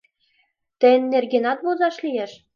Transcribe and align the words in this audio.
—Тыйын 0.79 1.03
нергенат 1.11 1.59
возаш 1.65 1.95
лиеш? 2.05 2.31